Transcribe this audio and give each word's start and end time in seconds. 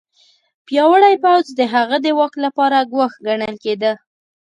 پیاوړی 0.65 1.15
پوځ 1.23 1.45
د 1.59 1.61
هغه 1.73 1.97
د 2.05 2.07
واک 2.17 2.33
لپاره 2.45 2.87
ګواښ 2.91 3.13
ګڼل 3.27 3.55
کېده. 3.63 3.93